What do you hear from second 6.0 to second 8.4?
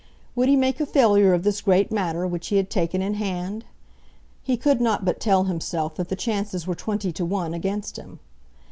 the chances were twenty to one against him.